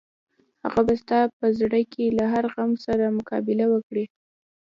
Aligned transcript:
هغه 0.63 0.81
به 0.87 0.93
ستا 1.01 1.19
په 1.37 1.45
زړه 1.59 1.79
کې 1.93 2.15
له 2.17 2.25
هر 2.33 2.45
غم 2.53 2.71
سره 2.85 3.15
مقابله 3.17 3.65
وکړي. 3.69 4.05